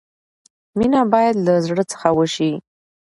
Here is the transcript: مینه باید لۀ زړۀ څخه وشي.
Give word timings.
مینه 0.77 1.01
باید 1.13 1.35
لۀ 1.45 1.55
زړۀ 1.65 1.83
څخه 1.91 2.09
وشي. 2.17 2.51